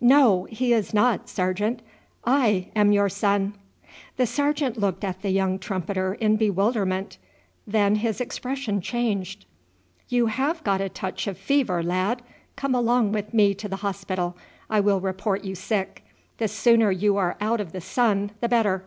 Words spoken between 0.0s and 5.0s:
"No, he is not, sergeant; I am your son!" The sergeant